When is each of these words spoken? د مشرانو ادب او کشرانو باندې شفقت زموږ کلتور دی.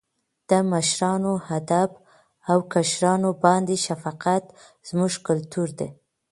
د 0.49 0.51
مشرانو 0.71 1.33
ادب 1.57 1.89
او 2.49 2.57
کشرانو 2.73 3.29
باندې 3.43 3.75
شفقت 3.87 4.43
زموږ 4.87 5.13
کلتور 5.27 5.69
دی. 5.79 5.89